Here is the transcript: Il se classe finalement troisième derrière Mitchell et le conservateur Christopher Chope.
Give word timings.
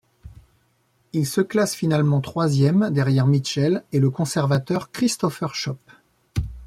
Il 1.13 1.27
se 1.27 1.41
classe 1.41 1.75
finalement 1.75 2.21
troisième 2.21 2.89
derrière 2.89 3.27
Mitchell 3.27 3.83
et 3.91 3.99
le 3.99 4.09
conservateur 4.09 4.89
Christopher 4.91 5.53
Chope. 5.53 5.91